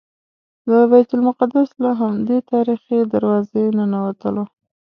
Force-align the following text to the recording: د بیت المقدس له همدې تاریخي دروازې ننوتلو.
د 0.67 0.69
بیت 0.91 1.09
المقدس 1.17 1.69
له 1.83 1.91
همدې 2.01 2.37
تاریخي 2.51 2.99
دروازې 3.13 3.63
ننوتلو. 3.77 4.43